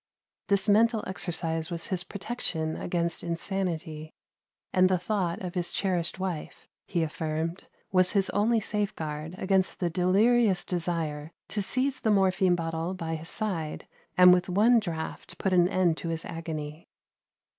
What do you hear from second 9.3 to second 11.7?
against the delirious desire to